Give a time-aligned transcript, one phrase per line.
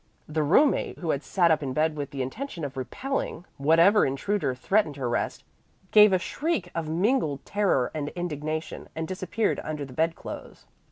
[0.27, 4.55] The roommate, who had sat up in bed with the intention of repelling whatever intruder
[4.55, 5.43] threatened her rest,
[5.91, 10.65] gave a shriek of mingled terror and indignation and disappeared under the bedclothes.